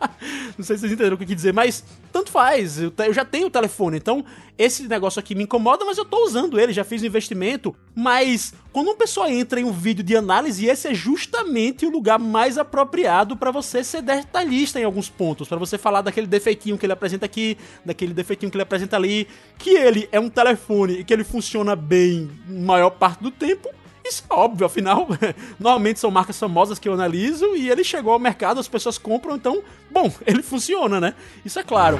não 0.56 0.64
sei 0.64 0.76
se 0.76 0.80
vocês 0.80 0.92
entenderam 0.92 1.14
o 1.14 1.18
que 1.18 1.24
eu 1.24 1.28
quis 1.28 1.36
dizer, 1.36 1.52
mas 1.52 1.84
tanto 2.12 2.30
faz. 2.30 2.80
Eu, 2.80 2.92
eu, 2.98 3.12
já 3.12 3.24
tenho 3.24 3.46
o 3.46 3.50
telefone, 3.50 3.96
então 3.96 4.24
esse 4.56 4.84
negócio 4.88 5.20
aqui 5.20 5.34
me 5.34 5.44
incomoda, 5.44 5.84
mas 5.84 5.98
eu 5.98 6.04
tô 6.04 6.24
usando 6.24 6.58
ele, 6.58 6.72
já 6.72 6.84
fiz 6.84 7.02
o 7.02 7.06
investimento. 7.06 7.74
Mas 7.94 8.54
quando 8.72 8.88
uma 8.88 8.96
pessoa 8.96 9.30
entra 9.30 9.60
em 9.60 9.64
um 9.64 9.72
vídeo 9.72 10.02
de 10.02 10.16
análise, 10.16 10.66
esse 10.66 10.88
é 10.88 10.94
justamente 10.94 11.86
o 11.86 11.90
lugar 11.90 12.18
mais 12.18 12.58
apropriado 12.58 13.36
para 13.36 13.50
você 13.50 13.84
ser 13.84 14.02
detalhista 14.02 14.80
em 14.80 14.84
alguns 14.84 15.08
pontos, 15.08 15.48
para 15.48 15.58
você 15.58 15.76
falar 15.76 16.02
daquele 16.02 16.26
defeitinho 16.26 16.78
que 16.78 16.86
ele 16.86 16.92
apresenta 16.92 17.26
aqui, 17.26 17.56
daquele 17.84 18.14
defeitinho 18.14 18.50
que 18.50 18.56
ele 18.56 18.62
apresenta 18.62 18.96
ali, 18.96 19.28
que 19.58 19.70
ele 19.70 20.08
é 20.10 20.18
um 20.18 20.28
telefone 20.28 21.00
e 21.00 21.04
que 21.04 21.12
ele 21.12 21.24
funciona 21.24 21.76
bem 21.76 22.30
maior 22.46 22.90
parte 22.90 23.22
do 23.22 23.30
tempo 23.30 23.68
isso 24.04 24.22
é 24.28 24.34
óbvio, 24.34 24.66
afinal, 24.66 25.08
normalmente 25.58 25.98
são 25.98 26.10
marcas 26.10 26.38
famosas 26.38 26.78
que 26.78 26.88
eu 26.88 26.92
analiso 26.92 27.56
e 27.56 27.70
ele 27.70 27.82
chegou 27.82 28.12
ao 28.12 28.18
mercado, 28.18 28.60
as 28.60 28.68
pessoas 28.68 28.98
compram, 28.98 29.34
então, 29.36 29.62
bom, 29.90 30.12
ele 30.26 30.42
funciona, 30.42 31.00
né? 31.00 31.14
Isso 31.44 31.58
é 31.58 31.62
claro. 31.62 31.98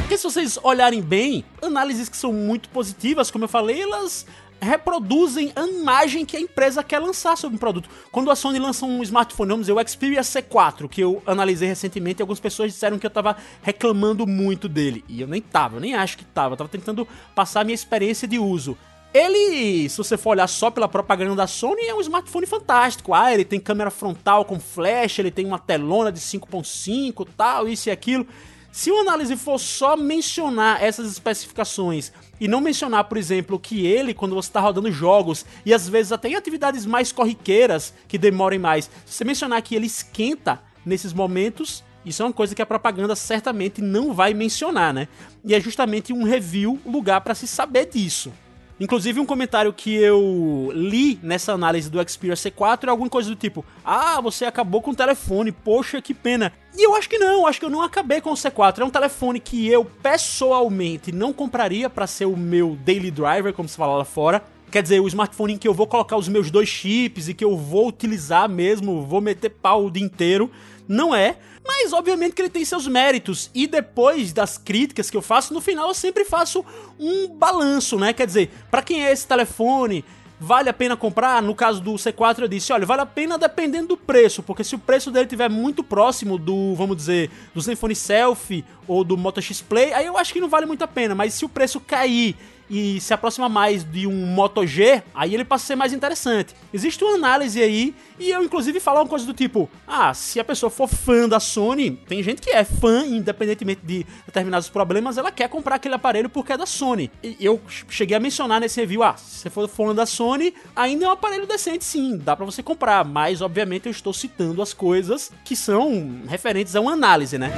Porque 0.00 0.18
se 0.18 0.24
vocês 0.24 0.58
olharem 0.62 1.00
bem, 1.00 1.44
análises 1.62 2.10
que 2.10 2.16
são 2.16 2.32
muito 2.32 2.68
positivas, 2.68 3.30
como 3.30 3.44
eu 3.44 3.48
falei, 3.48 3.80
elas 3.80 4.26
reproduzem 4.60 5.52
a 5.54 5.66
imagem 5.66 6.24
que 6.24 6.36
a 6.36 6.40
empresa 6.40 6.82
quer 6.82 6.98
lançar 6.98 7.36
sobre 7.36 7.56
um 7.56 7.58
produto. 7.58 7.88
Quando 8.10 8.30
a 8.30 8.36
Sony 8.36 8.58
lança 8.58 8.86
um 8.86 9.02
smartphone, 9.02 9.50
vamos 9.50 9.66
dizer, 9.66 9.78
o 9.78 9.88
Xperia 9.88 10.20
C4, 10.22 10.88
que 10.88 11.00
eu 11.00 11.22
analisei 11.26 11.68
recentemente, 11.68 12.22
algumas 12.22 12.40
pessoas 12.40 12.72
disseram 12.72 12.98
que 12.98 13.06
eu 13.06 13.10
tava 13.10 13.36
reclamando 13.62 14.26
muito 14.26 14.68
dele. 14.68 15.04
E 15.08 15.20
eu 15.20 15.26
nem 15.26 15.40
tava, 15.40 15.76
eu 15.76 15.80
nem 15.80 15.94
acho 15.94 16.16
que 16.16 16.24
tava. 16.24 16.54
Eu 16.54 16.58
tava 16.58 16.70
tentando 16.70 17.06
passar 17.34 17.60
a 17.60 17.64
minha 17.64 17.74
experiência 17.74 18.26
de 18.26 18.38
uso. 18.38 18.76
Ele, 19.14 19.88
se 19.88 19.96
você 19.96 20.16
for 20.16 20.30
olhar 20.30 20.48
só 20.48 20.72
pela 20.72 20.88
propaganda 20.88 21.36
da 21.36 21.46
Sony, 21.46 21.82
é 21.82 21.94
um 21.94 22.00
smartphone 22.00 22.46
fantástico. 22.46 23.14
Ah, 23.14 23.32
ele 23.32 23.44
tem 23.44 23.60
câmera 23.60 23.88
frontal 23.88 24.44
com 24.44 24.58
flash, 24.58 25.20
ele 25.20 25.30
tem 25.30 25.46
uma 25.46 25.58
telona 25.60 26.10
de 26.10 26.18
5.5 26.18 27.24
tal, 27.36 27.68
isso 27.68 27.88
e 27.88 27.92
aquilo. 27.92 28.26
Se 28.72 28.90
uma 28.90 29.02
análise 29.02 29.36
for 29.36 29.56
só 29.56 29.96
mencionar 29.96 30.82
essas 30.82 31.06
especificações 31.06 32.10
e 32.40 32.48
não 32.48 32.60
mencionar, 32.60 33.04
por 33.04 33.16
exemplo, 33.16 33.56
que 33.56 33.86
ele, 33.86 34.12
quando 34.12 34.34
você 34.34 34.48
está 34.48 34.58
rodando 34.58 34.90
jogos 34.90 35.46
e 35.64 35.72
às 35.72 35.88
vezes 35.88 36.10
até 36.10 36.30
em 36.30 36.34
atividades 36.34 36.84
mais 36.84 37.12
corriqueiras 37.12 37.94
que 38.08 38.18
demorem 38.18 38.58
mais, 38.58 38.90
se 39.06 39.18
você 39.18 39.24
mencionar 39.24 39.62
que 39.62 39.76
ele 39.76 39.86
esquenta 39.86 40.60
nesses 40.84 41.12
momentos, 41.12 41.84
isso 42.04 42.20
é 42.20 42.26
uma 42.26 42.32
coisa 42.32 42.52
que 42.52 42.60
a 42.60 42.66
propaganda 42.66 43.14
certamente 43.14 43.80
não 43.80 44.12
vai 44.12 44.34
mencionar, 44.34 44.92
né? 44.92 45.06
E 45.44 45.54
é 45.54 45.60
justamente 45.60 46.12
um 46.12 46.24
review 46.24 46.80
lugar 46.84 47.20
para 47.20 47.36
se 47.36 47.46
saber 47.46 47.86
disso. 47.86 48.32
Inclusive, 48.78 49.20
um 49.20 49.26
comentário 49.26 49.72
que 49.72 49.94
eu 49.94 50.70
li 50.74 51.18
nessa 51.22 51.52
análise 51.52 51.88
do 51.88 52.08
Xperia 52.08 52.34
C4 52.34 52.84
é 52.84 52.90
alguma 52.90 53.08
coisa 53.08 53.28
do 53.28 53.36
tipo: 53.36 53.64
Ah, 53.84 54.20
você 54.20 54.44
acabou 54.44 54.82
com 54.82 54.90
o 54.90 54.96
telefone, 54.96 55.52
poxa, 55.52 56.02
que 56.02 56.12
pena. 56.12 56.52
E 56.76 56.84
eu 56.84 56.94
acho 56.96 57.08
que 57.08 57.18
não, 57.18 57.46
acho 57.46 57.60
que 57.60 57.66
eu 57.66 57.70
não 57.70 57.82
acabei 57.82 58.20
com 58.20 58.30
o 58.30 58.34
C4. 58.34 58.80
É 58.80 58.84
um 58.84 58.90
telefone 58.90 59.38
que 59.38 59.68
eu 59.68 59.84
pessoalmente 59.84 61.12
não 61.12 61.32
compraria 61.32 61.88
para 61.88 62.06
ser 62.06 62.24
o 62.24 62.36
meu 62.36 62.76
daily 62.84 63.12
driver, 63.12 63.52
como 63.52 63.68
se 63.68 63.76
fala 63.76 63.96
lá 63.98 64.04
fora. 64.04 64.42
Quer 64.74 64.82
dizer, 64.82 64.98
o 64.98 65.06
smartphone 65.06 65.52
em 65.52 65.56
que 65.56 65.68
eu 65.68 65.72
vou 65.72 65.86
colocar 65.86 66.16
os 66.16 66.26
meus 66.26 66.50
dois 66.50 66.68
chips 66.68 67.28
e 67.28 67.32
que 67.32 67.44
eu 67.44 67.56
vou 67.56 67.86
utilizar 67.86 68.48
mesmo, 68.48 69.06
vou 69.06 69.20
meter 69.20 69.48
pau 69.48 69.86
o 69.86 69.90
dia 69.90 70.04
inteiro. 70.04 70.50
Não 70.88 71.14
é. 71.14 71.36
Mas 71.64 71.92
obviamente 71.92 72.32
que 72.32 72.42
ele 72.42 72.48
tem 72.48 72.64
seus 72.64 72.88
méritos. 72.88 73.52
E 73.54 73.68
depois 73.68 74.32
das 74.32 74.58
críticas 74.58 75.08
que 75.08 75.16
eu 75.16 75.22
faço, 75.22 75.54
no 75.54 75.60
final 75.60 75.86
eu 75.86 75.94
sempre 75.94 76.24
faço 76.24 76.64
um 76.98 77.28
balanço, 77.28 78.00
né? 78.00 78.12
Quer 78.12 78.26
dizer, 78.26 78.50
para 78.68 78.82
quem 78.82 79.06
é 79.06 79.12
esse 79.12 79.24
telefone? 79.28 80.04
Vale 80.40 80.68
a 80.68 80.72
pena 80.72 80.96
comprar? 80.96 81.40
No 81.40 81.54
caso 81.54 81.80
do 81.80 81.92
C4 81.92 82.40
eu 82.40 82.48
disse, 82.48 82.72
olha, 82.72 82.84
vale 82.84 83.02
a 83.02 83.06
pena 83.06 83.38
dependendo 83.38 83.86
do 83.86 83.96
preço, 83.96 84.42
porque 84.42 84.64
se 84.64 84.74
o 84.74 84.78
preço 84.80 85.12
dele 85.12 85.26
estiver 85.26 85.48
muito 85.48 85.84
próximo 85.84 86.36
do, 86.36 86.74
vamos 86.74 86.96
dizer, 86.96 87.30
do 87.54 87.60
Zenfone 87.60 87.94
Selfie 87.94 88.64
ou 88.88 89.04
do 89.04 89.16
Moto 89.16 89.40
X 89.40 89.62
Play, 89.62 89.92
aí 89.92 90.06
eu 90.06 90.18
acho 90.18 90.32
que 90.32 90.40
não 90.40 90.48
vale 90.48 90.66
muito 90.66 90.82
a 90.82 90.88
pena, 90.88 91.14
mas 91.14 91.32
se 91.34 91.44
o 91.44 91.48
preço 91.48 91.78
cair 91.78 92.34
e 92.68 93.00
se 93.00 93.12
aproxima 93.12 93.48
mais 93.48 93.84
de 93.84 94.06
um 94.06 94.26
Moto 94.26 94.66
G, 94.66 95.02
aí 95.14 95.34
ele 95.34 95.44
passa 95.44 95.64
a 95.64 95.66
ser 95.68 95.76
mais 95.76 95.92
interessante. 95.92 96.54
Existe 96.72 97.04
uma 97.04 97.14
análise 97.14 97.62
aí, 97.62 97.94
e 98.18 98.30
eu 98.30 98.42
inclusive 98.42 98.80
falo 98.80 99.00
uma 99.00 99.08
coisa 99.08 99.26
do 99.26 99.34
tipo: 99.34 99.68
ah, 99.86 100.12
se 100.14 100.40
a 100.40 100.44
pessoa 100.44 100.70
for 100.70 100.88
fã 100.88 101.28
da 101.28 101.40
Sony, 101.40 101.90
tem 101.90 102.22
gente 102.22 102.40
que 102.40 102.50
é 102.50 102.64
fã, 102.64 103.04
independentemente 103.04 103.80
de 103.84 104.06
determinados 104.26 104.68
problemas, 104.68 105.18
ela 105.18 105.30
quer 105.30 105.48
comprar 105.48 105.76
aquele 105.76 105.94
aparelho 105.94 106.28
porque 106.28 106.52
é 106.52 106.56
da 106.56 106.66
Sony. 106.66 107.10
E 107.22 107.36
eu 107.40 107.60
cheguei 107.88 108.16
a 108.16 108.20
mencionar 108.20 108.60
nesse 108.60 108.80
review: 108.80 109.02
ah, 109.02 109.16
se 109.16 109.40
você 109.40 109.50
for 109.50 109.68
fã 109.68 109.94
da 109.94 110.06
Sony, 110.06 110.54
ainda 110.74 111.04
é 111.04 111.08
um 111.08 111.12
aparelho 111.12 111.46
decente, 111.46 111.84
sim, 111.84 112.16
dá 112.16 112.34
para 112.36 112.44
você 112.44 112.62
comprar, 112.62 113.04
mas 113.04 113.42
obviamente 113.42 113.86
eu 113.86 113.92
estou 113.92 114.12
citando 114.12 114.62
as 114.62 114.72
coisas 114.72 115.30
que 115.44 115.54
são 115.54 116.22
referentes 116.26 116.74
a 116.74 116.80
uma 116.80 116.92
análise, 116.92 117.38
né? 117.38 117.52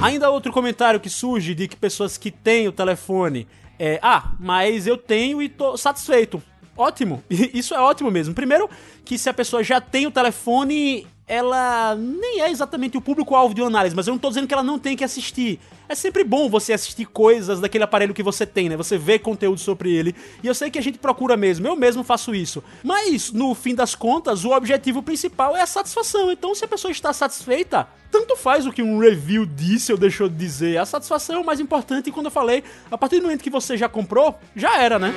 Ainda 0.00 0.30
outro 0.30 0.52
comentário 0.52 1.00
que 1.00 1.10
surge 1.10 1.54
de 1.54 1.66
que 1.66 1.76
pessoas 1.76 2.16
que 2.16 2.30
têm 2.30 2.68
o 2.68 2.72
telefone 2.72 3.48
é, 3.78 3.98
ah, 4.02 4.32
mas 4.38 4.86
eu 4.86 4.96
tenho 4.96 5.42
e 5.42 5.48
tô 5.48 5.76
satisfeito. 5.76 6.42
Ótimo, 6.76 7.22
isso 7.30 7.74
é 7.74 7.80
ótimo 7.80 8.10
mesmo. 8.10 8.32
Primeiro, 8.32 8.70
que 9.04 9.18
se 9.18 9.28
a 9.28 9.34
pessoa 9.34 9.62
já 9.62 9.80
tem 9.80 10.06
o 10.06 10.10
telefone, 10.10 11.06
ela 11.28 11.94
nem 11.94 12.40
é 12.40 12.50
exatamente 12.50 12.96
o 12.96 13.00
público-alvo 13.00 13.54
de 13.54 13.60
uma 13.60 13.68
análise, 13.68 13.94
mas 13.94 14.06
eu 14.06 14.12
não 14.12 14.18
tô 14.18 14.28
dizendo 14.28 14.48
que 14.48 14.54
ela 14.54 14.62
não 14.62 14.78
tem 14.78 14.96
que 14.96 15.04
assistir. 15.04 15.60
É 15.88 15.94
sempre 15.94 16.24
bom 16.24 16.48
você 16.48 16.72
assistir 16.72 17.04
coisas 17.04 17.60
daquele 17.60 17.84
aparelho 17.84 18.14
que 18.14 18.22
você 18.22 18.46
tem, 18.46 18.68
né? 18.68 18.76
Você 18.76 18.98
vê 18.98 19.18
conteúdo 19.18 19.60
sobre 19.60 19.92
ele. 19.94 20.14
E 20.42 20.46
eu 20.46 20.54
sei 20.54 20.70
que 20.70 20.78
a 20.78 20.82
gente 20.82 20.98
procura 20.98 21.36
mesmo, 21.36 21.66
eu 21.66 21.76
mesmo 21.76 22.02
faço 22.02 22.34
isso. 22.34 22.64
Mas, 22.82 23.30
no 23.32 23.54
fim 23.54 23.74
das 23.74 23.94
contas, 23.94 24.44
o 24.44 24.50
objetivo 24.50 25.02
principal 25.02 25.56
é 25.56 25.62
a 25.62 25.66
satisfação. 25.66 26.32
Então, 26.32 26.54
se 26.54 26.64
a 26.64 26.68
pessoa 26.68 26.90
está 26.90 27.12
satisfeita, 27.12 27.86
tanto 28.10 28.36
faz 28.36 28.66
o 28.66 28.72
que 28.72 28.82
um 28.82 28.98
review 28.98 29.46
disse 29.46 29.92
ou 29.92 29.98
deixou 29.98 30.28
de 30.28 30.36
dizer. 30.36 30.78
A 30.78 30.86
satisfação 30.86 31.36
é 31.36 31.38
o 31.38 31.44
mais 31.44 31.60
importante. 31.60 32.08
E 32.08 32.12
quando 32.12 32.26
eu 32.26 32.32
falei, 32.32 32.64
a 32.90 32.98
partir 32.98 33.16
do 33.16 33.22
momento 33.22 33.42
que 33.42 33.50
você 33.50 33.76
já 33.76 33.88
comprou, 33.88 34.38
já 34.56 34.78
era, 34.78 34.98
né? 34.98 35.14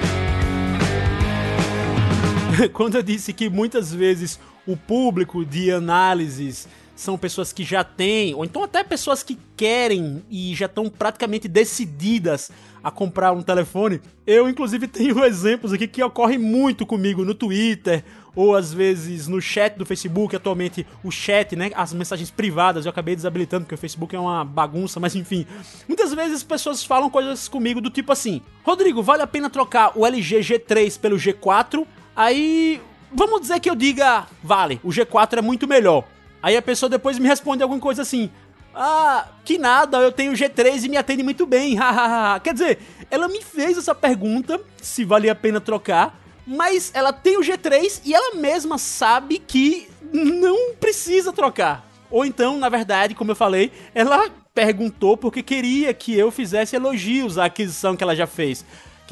quando 2.73 2.95
eu 2.95 3.03
disse 3.03 3.33
que 3.33 3.49
muitas 3.49 3.93
vezes 3.93 4.39
o 4.67 4.75
público 4.75 5.45
de 5.45 5.71
análises 5.71 6.67
são 6.95 7.17
pessoas 7.17 7.51
que 7.51 7.63
já 7.63 7.83
têm, 7.83 8.35
ou 8.35 8.45
então 8.45 8.63
até 8.63 8.83
pessoas 8.83 9.23
que 9.23 9.37
querem 9.57 10.23
e 10.29 10.53
já 10.53 10.67
estão 10.67 10.87
praticamente 10.87 11.47
decididas 11.47 12.51
a 12.83 12.91
comprar 12.91 13.31
um 13.31 13.41
telefone. 13.41 13.99
Eu, 14.25 14.47
inclusive, 14.47 14.87
tenho 14.87 15.21
exemplos 15.25 15.73
aqui 15.73 15.87
que 15.87 16.03
ocorrem 16.03 16.37
muito 16.37 16.85
comigo 16.85 17.25
no 17.25 17.33
Twitter 17.33 18.03
ou 18.35 18.55
às 18.55 18.71
vezes 18.71 19.27
no 19.27 19.41
chat 19.41 19.75
do 19.77 19.85
Facebook, 19.85 20.35
atualmente 20.35 20.85
o 21.03 21.11
chat, 21.11 21.55
né, 21.55 21.71
as 21.75 21.91
mensagens 21.91 22.31
privadas, 22.31 22.85
eu 22.85 22.89
acabei 22.89 23.15
desabilitando 23.15 23.65
porque 23.65 23.75
o 23.75 23.77
Facebook 23.77 24.15
é 24.15 24.19
uma 24.19 24.45
bagunça, 24.45 24.99
mas 24.99 25.15
enfim. 25.15 25.45
Muitas 25.87 26.13
vezes 26.13 26.37
as 26.37 26.43
pessoas 26.43 26.83
falam 26.83 27.09
coisas 27.09 27.47
comigo 27.47 27.81
do 27.81 27.89
tipo 27.89 28.11
assim: 28.11 28.41
"Rodrigo, 28.63 29.03
vale 29.03 29.21
a 29.21 29.27
pena 29.27 29.49
trocar 29.49 29.97
o 29.97 30.05
LG 30.05 30.39
G3 30.39 30.99
pelo 30.99 31.17
G4?" 31.17 31.85
Aí 32.21 32.79
vamos 33.11 33.41
dizer 33.41 33.59
que 33.59 33.67
eu 33.67 33.73
diga, 33.73 34.27
vale, 34.43 34.79
o 34.83 34.89
G4 34.89 35.39
é 35.39 35.41
muito 35.41 35.67
melhor. 35.67 36.03
Aí 36.39 36.55
a 36.55 36.61
pessoa 36.61 36.87
depois 36.87 37.17
me 37.17 37.27
responde 37.27 37.63
alguma 37.63 37.81
coisa 37.81 38.03
assim: 38.03 38.29
Ah, 38.75 39.27
que 39.43 39.57
nada, 39.57 39.97
eu 39.97 40.11
tenho 40.11 40.31
o 40.31 40.35
G3 40.35 40.83
e 40.83 40.89
me 40.89 40.97
atende 40.97 41.23
muito 41.23 41.47
bem. 41.47 41.77
Quer 42.43 42.53
dizer, 42.53 42.79
ela 43.09 43.27
me 43.27 43.41
fez 43.41 43.75
essa 43.75 43.95
pergunta 43.95 44.61
se 44.79 45.03
valia 45.03 45.31
a 45.31 45.35
pena 45.35 45.59
trocar, 45.59 46.21
mas 46.45 46.91
ela 46.93 47.11
tem 47.11 47.37
o 47.37 47.41
G3 47.41 48.01
e 48.05 48.13
ela 48.13 48.35
mesma 48.35 48.77
sabe 48.77 49.39
que 49.39 49.89
não 50.13 50.75
precisa 50.75 51.33
trocar. 51.33 51.89
Ou 52.11 52.23
então, 52.23 52.55
na 52.59 52.69
verdade, 52.69 53.15
como 53.15 53.31
eu 53.31 53.35
falei, 53.35 53.71
ela 53.95 54.29
perguntou 54.53 55.17
porque 55.17 55.41
queria 55.41 55.91
que 55.91 56.15
eu 56.15 56.29
fizesse 56.29 56.75
elogios 56.75 57.39
à 57.39 57.45
aquisição 57.45 57.95
que 57.95 58.03
ela 58.03 58.15
já 58.15 58.27
fez 58.27 58.63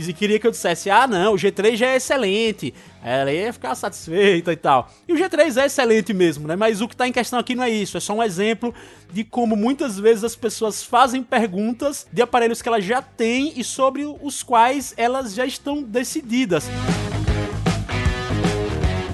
que 0.08 0.14
queria 0.14 0.40
que 0.40 0.48
eu 0.48 0.52
dissesse, 0.52 0.90
ah 0.90 1.08
não, 1.08 1.34
o 1.34 1.36
G3 1.36 1.76
já 1.76 1.88
é 1.88 1.96
excelente, 1.98 2.74
ela 3.04 3.32
ia 3.32 3.54
ficar 3.54 3.76
satisfeita 3.76 4.52
e 4.52 4.56
tal. 4.56 4.90
E 5.08 5.14
o 5.14 5.16
G3 5.16 5.62
é 5.62 5.66
excelente 5.66 6.14
mesmo, 6.14 6.48
né? 6.48 6.56
Mas 6.56 6.82
o 6.82 6.88
que 6.88 6.94
está 6.94 7.08
em 7.08 7.12
questão 7.12 7.40
aqui 7.40 7.56
não 7.56 7.64
é 7.64 7.70
isso, 7.70 7.98
é 7.98 8.00
só 8.00 8.14
um 8.14 8.24
exemplo 8.24 8.74
de 9.12 9.24
como 9.24 9.56
muitas 9.56 10.00
vezes 10.00 10.24
as 10.24 10.36
pessoas 10.36 10.84
fazem 10.84 11.24
perguntas 11.24 12.08
de 12.12 12.22
aparelhos 12.22 12.62
que 12.62 12.68
elas 12.68 12.84
já 12.84 13.02
têm 13.02 13.54
e 13.56 13.64
sobre 13.64 14.06
os 14.22 14.44
quais 14.44 14.94
elas 14.98 15.34
já 15.34 15.46
estão 15.46 15.84
decididas. 15.84 16.66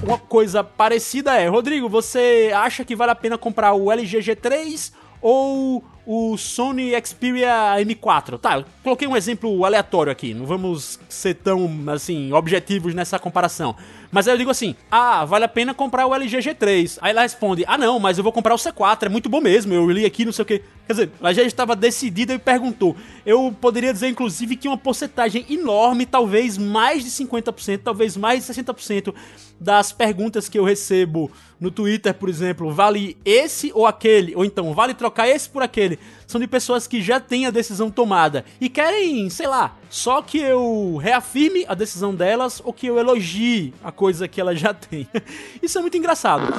Uma 0.02 0.18
coisa 0.18 0.62
parecida 0.62 1.34
é, 1.34 1.48
Rodrigo, 1.48 1.88
você 1.88 2.52
acha 2.54 2.84
que 2.84 2.94
vale 2.94 3.10
a 3.10 3.14
pena 3.16 3.36
comprar 3.36 3.72
o 3.72 3.90
LG 3.90 4.18
G3 4.18 4.92
ou 5.20 5.82
o 6.06 6.36
Sony 6.38 6.92
Xperia 7.04 7.76
M4. 7.80 8.38
Tá, 8.38 8.64
coloquei 8.82 9.08
um 9.08 9.16
exemplo 9.16 9.64
aleatório 9.64 10.12
aqui, 10.12 10.32
não 10.32 10.46
vamos 10.46 11.00
ser 11.08 11.34
tão, 11.34 11.68
assim, 11.88 12.32
objetivos 12.32 12.94
nessa 12.94 13.18
comparação. 13.18 13.74
Mas 14.10 14.28
aí 14.28 14.34
eu 14.34 14.38
digo 14.38 14.50
assim: 14.50 14.74
ah, 14.90 15.24
vale 15.24 15.44
a 15.44 15.48
pena 15.48 15.74
comprar 15.74 16.06
o 16.06 16.14
LG 16.14 16.38
G3. 16.38 16.98
Aí 17.00 17.10
ela 17.10 17.22
responde: 17.22 17.64
ah, 17.66 17.76
não, 17.76 17.98
mas 17.98 18.16
eu 18.16 18.24
vou 18.24 18.32
comprar 18.32 18.54
o 18.54 18.58
C4, 18.58 19.06
é 19.06 19.08
muito 19.08 19.28
bom 19.28 19.40
mesmo. 19.40 19.74
Eu 19.74 19.90
li 19.90 20.04
aqui, 20.04 20.24
não 20.24 20.32
sei 20.32 20.42
o 20.42 20.46
que. 20.46 20.62
Quer 20.86 20.92
dizer, 20.92 21.10
ela 21.20 21.34
já 21.34 21.42
estava 21.42 21.74
decidida 21.74 22.32
e 22.32 22.38
perguntou. 22.38 22.96
Eu 23.24 23.54
poderia 23.60 23.92
dizer, 23.92 24.08
inclusive, 24.08 24.56
que 24.56 24.68
uma 24.68 24.78
porcentagem 24.78 25.44
enorme, 25.50 26.06
talvez 26.06 26.56
mais 26.56 27.04
de 27.04 27.10
50%, 27.10 27.80
talvez 27.82 28.16
mais 28.16 28.46
de 28.46 28.54
60% 28.54 29.12
das 29.58 29.90
perguntas 29.90 30.48
que 30.48 30.58
eu 30.58 30.64
recebo 30.64 31.30
no 31.58 31.70
Twitter, 31.70 32.14
por 32.14 32.28
exemplo, 32.28 32.70
vale 32.70 33.16
esse 33.24 33.72
ou 33.74 33.86
aquele, 33.86 34.36
ou 34.36 34.44
então 34.44 34.72
vale 34.74 34.94
trocar 34.94 35.28
esse 35.28 35.48
por 35.48 35.62
aquele, 35.62 35.95
são 36.26 36.40
de 36.40 36.46
pessoas 36.46 36.86
que 36.86 37.00
já 37.00 37.20
têm 37.20 37.46
a 37.46 37.50
decisão 37.50 37.90
tomada 37.90 38.44
e 38.60 38.68
querem, 38.68 39.28
sei 39.30 39.46
lá, 39.46 39.76
só 39.88 40.22
que 40.22 40.38
eu 40.38 40.96
reafirme 40.96 41.64
a 41.68 41.74
decisão 41.74 42.14
delas 42.14 42.60
ou 42.64 42.72
que 42.72 42.86
eu 42.86 42.98
elogie 42.98 43.72
a 43.82 43.92
coisa 43.92 44.28
que 44.28 44.40
ela 44.40 44.54
já 44.54 44.74
tem. 44.74 45.08
Isso 45.62 45.78
é 45.78 45.80
muito 45.80 45.96
engraçado. 45.96 46.52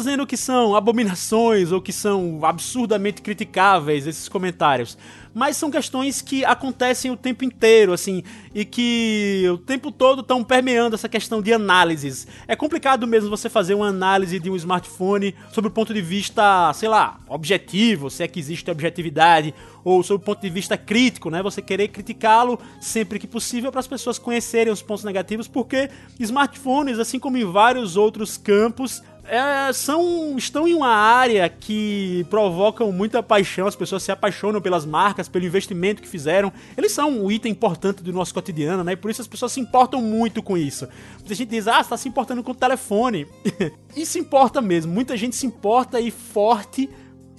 Dizendo 0.00 0.26
que 0.26 0.36
são 0.36 0.74
abominações 0.74 1.72
ou 1.72 1.80
que 1.80 1.92
são 1.92 2.40
absurdamente 2.42 3.22
criticáveis 3.22 4.06
esses 4.06 4.28
comentários 4.28 4.96
mas 5.34 5.56
são 5.56 5.70
questões 5.70 6.20
que 6.20 6.44
acontecem 6.44 7.10
o 7.10 7.16
tempo 7.16 7.44
inteiro, 7.44 7.92
assim, 7.92 8.22
e 8.54 8.64
que 8.64 9.44
o 9.52 9.58
tempo 9.58 9.92
todo 9.92 10.22
estão 10.22 10.42
permeando 10.42 10.94
essa 10.94 11.08
questão 11.08 11.40
de 11.40 11.52
análises. 11.52 12.26
É 12.48 12.56
complicado 12.56 13.06
mesmo 13.06 13.30
você 13.30 13.48
fazer 13.48 13.74
uma 13.74 13.88
análise 13.88 14.38
de 14.38 14.50
um 14.50 14.56
smartphone 14.56 15.34
sob 15.52 15.68
o 15.68 15.70
ponto 15.70 15.94
de 15.94 16.02
vista, 16.02 16.72
sei 16.74 16.88
lá, 16.88 17.20
objetivo, 17.28 18.10
se 18.10 18.22
é 18.22 18.28
que 18.28 18.40
existe 18.40 18.70
objetividade, 18.70 19.54
ou 19.84 20.02
sob 20.02 20.22
o 20.22 20.24
ponto 20.24 20.40
de 20.40 20.50
vista 20.50 20.76
crítico, 20.76 21.30
né? 21.30 21.42
Você 21.42 21.62
querer 21.62 21.88
criticá-lo 21.88 22.58
sempre 22.80 23.18
que 23.18 23.26
possível 23.26 23.70
para 23.70 23.80
as 23.80 23.86
pessoas 23.86 24.18
conhecerem 24.18 24.72
os 24.72 24.82
pontos 24.82 25.04
negativos, 25.04 25.46
porque 25.46 25.88
smartphones, 26.18 26.98
assim 26.98 27.18
como 27.18 27.36
em 27.36 27.44
vários 27.44 27.96
outros 27.96 28.36
campos, 28.36 29.02
é, 29.30 29.72
são, 29.72 30.36
estão 30.36 30.66
em 30.66 30.74
uma 30.74 30.92
área 30.92 31.48
que 31.48 32.26
provocam 32.28 32.90
muita 32.90 33.22
paixão, 33.22 33.68
as 33.68 33.76
pessoas 33.76 34.02
se 34.02 34.10
apaixonam 34.10 34.60
pelas 34.60 34.84
marcas, 34.84 35.28
pelo 35.28 35.44
investimento 35.44 36.02
que 36.02 36.08
fizeram. 36.08 36.52
Eles 36.76 36.90
são 36.90 37.08
um 37.08 37.30
item 37.30 37.52
importante 37.52 38.02
do 38.02 38.12
nosso 38.12 38.34
cotidiano, 38.34 38.82
né? 38.82 38.94
E 38.94 38.96
por 38.96 39.08
isso 39.08 39.22
as 39.22 39.28
pessoas 39.28 39.52
se 39.52 39.60
importam 39.60 40.02
muito 40.02 40.42
com 40.42 40.58
isso. 40.58 40.88
Muita 41.18 41.32
gente 41.36 41.48
diz, 41.48 41.68
ah, 41.68 41.80
você 41.80 41.90
tá 41.90 41.96
se 41.96 42.08
importando 42.08 42.42
com 42.42 42.50
o 42.50 42.54
telefone. 42.54 43.24
e 43.94 44.04
se 44.04 44.18
importa 44.18 44.60
mesmo, 44.60 44.92
muita 44.92 45.16
gente 45.16 45.36
se 45.36 45.46
importa 45.46 46.00
e 46.00 46.10
forte. 46.10 46.90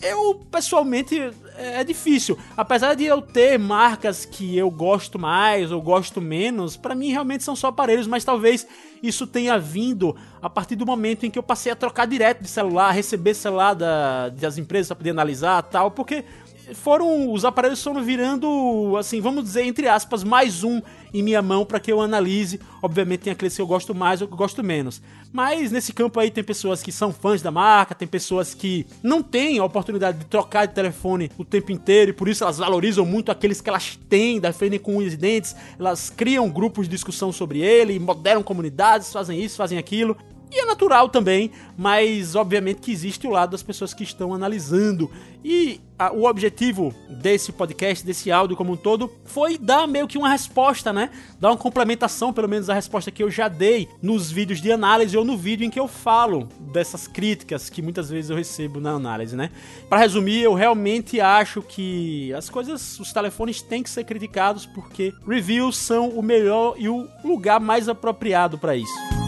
Eu, 0.02 0.36
pessoalmente, 0.50 1.30
é, 1.62 1.82
é 1.82 1.84
difícil. 1.84 2.38
Apesar 2.58 2.96
de 2.96 3.06
eu 3.06 3.22
ter 3.22 3.58
marcas 3.58 4.26
que 4.26 4.58
eu 4.58 4.70
gosto 4.70 5.20
mais 5.20 5.72
ou 5.72 5.82
gosto 5.82 6.20
menos, 6.20 6.76
para 6.76 6.96
mim 6.96 7.12
realmente 7.12 7.44
são 7.44 7.56
só 7.56 7.68
aparelhos, 7.68 8.08
mas 8.08 8.24
talvez 8.24 8.68
isso 9.02 9.26
tenha 9.28 9.58
vindo 9.58 10.16
a 10.42 10.50
partir 10.50 10.76
do 10.76 10.86
momento 10.86 11.26
em 11.26 11.32
que 11.32 11.38
eu 11.38 11.44
passei 11.44 11.72
a 11.72 11.76
trocar 11.76 12.06
direto 12.08 12.42
de 12.42 12.50
celular, 12.50 12.92
receber 12.92 13.34
celular 13.34 13.74
da, 13.74 14.30
das 14.30 14.58
empresas 14.58 14.88
para 14.88 14.96
poder 14.96 15.12
analisar 15.12 15.62
tal, 15.64 15.92
porque 15.92 16.26
foram 16.74 17.32
os 17.32 17.46
aparelhos 17.46 17.84
foram 17.84 18.04
virando, 18.04 18.96
assim, 18.98 19.22
vamos 19.22 19.44
dizer 19.44 19.64
entre 19.64 19.88
aspas, 19.88 20.24
mais 20.24 20.64
um 20.64 20.82
em 21.14 21.22
minha 21.22 21.42
mão 21.42 21.66
para 21.66 21.80
que 21.80 21.92
eu 21.92 22.02
analise. 22.02 22.60
Obviamente 22.82 23.22
tem 23.22 23.34
aqueles 23.34 23.56
que 23.56 23.62
eu 23.62 23.68
gosto 23.68 23.94
mais 23.94 24.22
ou 24.22 24.28
que 24.28 24.34
eu 24.34 24.38
gosto 24.38 24.64
menos. 24.64 25.02
Mas 25.32 25.72
nesse 25.72 25.94
campo 25.94 26.20
aí 26.20 26.32
tem 26.32 26.44
pessoas 26.44 26.82
que 26.82 26.92
são 26.92 27.12
fãs 27.12 27.42
da 27.42 27.52
marca, 27.52 27.96
tem 27.96 28.08
pessoas 28.08 28.54
que 28.54 28.86
não 29.04 29.22
têm 29.22 29.60
a 29.60 29.64
oportunidade 29.64 30.20
de 30.20 30.26
trocar 30.26 30.66
de 30.66 30.74
telefone 30.74 31.30
o 31.38 31.46
tempo 31.46 31.72
inteiro 31.72 32.12
e 32.12 32.14
por 32.14 32.28
isso 32.28 32.44
elas 32.44 32.58
valorizam 32.58 33.06
muito 33.06 33.32
aqueles 33.32 33.62
que 33.62 33.70
elas 33.70 34.00
têm, 34.10 34.40
defendem 34.40 34.80
com 34.80 35.02
e 35.02 35.10
dentes, 35.16 35.56
elas 35.80 36.10
criam 36.10 36.50
grupos 36.50 36.88
de 36.88 36.92
discussão 36.92 37.32
sobre 37.32 37.60
ele, 37.60 38.00
moderam 38.00 38.44
comunidades, 38.44 39.12
fazem 39.12 39.42
isso, 39.42 39.58
fazem 39.58 39.78
aquilo. 39.78 40.16
E 40.52 40.60
é 40.60 40.66
natural 40.66 41.08
também, 41.08 41.50
mas 41.78 42.36
obviamente 42.36 42.82
que 42.82 42.92
existe 42.92 43.26
o 43.26 43.30
lado 43.30 43.52
das 43.52 43.64
pessoas 43.64 43.94
que 43.94 44.04
estão 44.04 44.34
analisando. 44.34 45.10
E 45.46 45.80
a, 45.98 46.12
o 46.12 46.26
objetivo 46.26 46.94
desse 47.10 47.54
podcast, 47.54 48.06
desse 48.06 48.30
áudio 48.30 48.58
como 48.58 48.74
um 48.74 48.76
todo, 48.76 49.10
foi 49.24 49.58
dar 49.58 49.88
meio 49.88 50.10
que 50.10 50.18
uma 50.18 50.28
resposta, 50.28 50.92
né? 50.92 51.10
Dar 51.40 51.52
uma 51.52 51.58
complementação, 51.58 52.34
pelo 52.34 52.50
menos 52.50 52.70
a 52.70 52.74
resposta 52.74 53.10
que 53.10 53.24
eu 53.24 53.32
já 53.32 53.48
dei 53.48 53.88
nos 54.02 54.30
vídeos 54.30 54.62
de 54.62 54.70
análise 54.74 55.18
ou 55.18 55.24
no 55.24 55.38
vídeo 55.38 55.66
em 55.66 55.70
que 55.70 55.80
eu 55.80 55.88
falo 55.88 56.50
dessas 56.60 57.08
críticas 57.08 57.70
que 57.70 57.82
muitas 57.82 58.10
vezes 58.10 58.30
eu 58.30 58.36
recebo 58.36 58.82
na 58.82 58.92
análise, 58.92 59.38
né? 59.38 59.52
Para 59.88 60.00
resumir, 60.00 60.42
eu 60.42 60.54
realmente 60.54 61.22
acho 61.22 61.62
que 61.62 62.34
as 62.34 62.50
coisas, 62.50 63.00
os 63.00 63.14
telefones 63.14 63.62
têm 63.62 63.82
que 63.82 63.90
ser 63.90 64.04
criticados 64.04 64.66
porque 64.66 65.14
reviews 65.26 65.78
são 65.78 66.10
o 66.10 66.22
melhor 66.22 66.76
e 66.78 66.90
o 66.90 67.08
lugar 67.24 67.62
mais 67.62 67.88
apropriado 67.88 68.58
para 68.58 68.76
isso. 68.76 69.21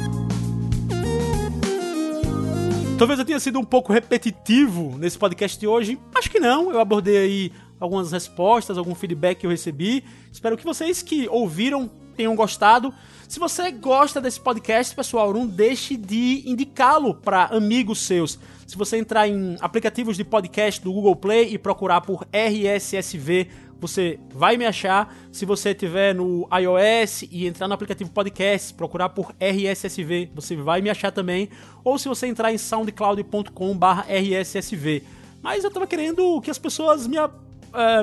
Talvez 2.98 3.20
eu 3.20 3.26
tenha 3.26 3.40
sido 3.40 3.60
um 3.60 3.66
pouco 3.66 3.92
repetitivo 3.92 4.98
nesse 4.98 5.18
podcast 5.18 5.60
de 5.60 5.68
hoje. 5.68 6.00
Acho 6.16 6.30
que 6.30 6.40
não. 6.40 6.72
Eu 6.72 6.80
abordei 6.80 7.18
aí 7.18 7.52
algumas 7.80 8.12
respostas, 8.12 8.78
algum 8.78 8.96
feedback 8.96 9.40
que 9.40 9.46
eu 9.46 9.50
recebi. 9.50 10.06
Espero 10.32 10.56
que 10.56 10.64
vocês 10.64 11.02
que 11.02 11.28
ouviram 11.28 11.90
tenham 12.16 12.36
gostado. 12.36 12.94
Se 13.28 13.40
você 13.40 13.72
gosta 13.72 14.22
desse 14.22 14.40
podcast, 14.40 14.96
pessoal, 14.96 15.34
não 15.34 15.48
deixe 15.48 15.98
de 15.98 16.44
indicá-lo 16.46 17.16
para 17.16 17.46
amigos 17.46 18.00
seus. 18.00 18.40
Se 18.68 18.78
você 18.78 18.98
entrar 18.98 19.28
em 19.28 19.58
aplicativos 19.60 20.16
de 20.16 20.24
podcast 20.24 20.82
do 20.82 20.94
Google 20.94 21.16
Play 21.16 21.54
e 21.54 21.58
procurar 21.58 22.02
por 22.02 22.28
RSSV 22.32 23.50
você 23.84 24.20
vai 24.34 24.58
me 24.58 24.66
achar. 24.66 25.16
Se 25.32 25.46
você 25.46 25.72
tiver 25.74 26.14
no 26.16 26.48
iOS 26.58 27.24
e 27.30 27.46
entrar 27.46 27.68
no 27.68 27.74
aplicativo 27.74 28.10
podcast, 28.10 28.74
procurar 28.74 29.10
por 29.10 29.36
RSSV, 29.40 30.30
você 30.34 30.56
vai 30.56 30.82
me 30.82 30.90
achar 30.90 31.12
também. 31.12 31.50
Ou 31.84 32.00
se 32.00 32.08
você 32.08 32.28
entrar 32.28 32.54
em 32.54 32.58
soundcloud.com/rssv. 32.58 35.04
Mas 35.42 35.66
eu 35.66 35.72
tava 35.72 35.86
querendo 35.86 36.40
que 36.42 36.50
as 36.50 36.58
pessoas 36.58 37.06
me, 37.06 37.20
uh, 37.20 37.30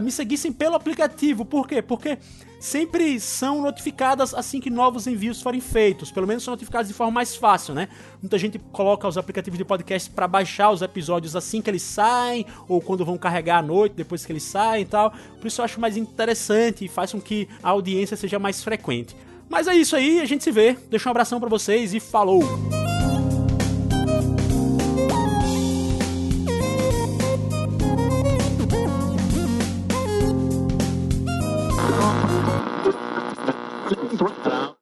me 0.02 0.12
seguissem 0.12 0.52
pelo 0.52 0.76
aplicativo. 0.76 1.46
Por 1.46 1.66
quê? 1.66 1.80
Porque 1.80 2.18
sempre 2.60 3.18
são 3.18 3.62
notificadas 3.62 4.34
assim 4.34 4.60
que 4.60 4.70
novos 4.70 5.06
envios 5.06 5.42
forem 5.42 5.60
feitos. 5.60 6.12
Pelo 6.12 6.26
menos 6.26 6.44
são 6.44 6.52
notificadas 6.52 6.86
de 6.86 6.94
forma 6.94 7.10
mais 7.10 7.34
fácil, 7.34 7.74
né? 7.74 7.88
Muita 8.22 8.38
gente 8.38 8.58
coloca 8.70 9.08
os 9.08 9.18
aplicativos 9.18 9.58
de 9.58 9.64
podcast 9.64 10.10
para 10.10 10.28
baixar 10.28 10.70
os 10.70 10.82
episódios 10.82 11.34
assim 11.34 11.60
que 11.62 11.70
eles 11.70 11.82
saem, 11.82 12.46
ou 12.68 12.80
quando 12.80 13.04
vão 13.04 13.18
carregar 13.18 13.58
à 13.58 13.62
noite, 13.62 13.94
depois 13.96 14.25
que 14.25 14.30
eles 14.30 14.44
saem 14.44 14.82
e 14.82 14.86
tal. 14.86 15.10
Por 15.40 15.46
isso 15.46 15.60
eu 15.60 15.64
acho 15.64 15.80
mais 15.80 15.96
interessante 15.96 16.84
e 16.84 16.88
faz 16.88 17.10
com 17.12 17.20
que 17.20 17.49
a 17.62 17.70
audiência 17.70 18.16
seja 18.16 18.38
mais 18.38 18.62
frequente. 18.62 19.16
Mas 19.49 19.66
é 19.66 19.75
isso 19.75 19.96
aí, 19.96 20.20
a 20.20 20.25
gente 20.26 20.44
se 20.44 20.52
vê. 20.52 20.76
Deixa 20.88 21.08
um 21.08 21.10
abração 21.10 21.40
para 21.40 21.49
vocês 21.49 21.92
e 21.92 21.99
falou! 21.99 22.79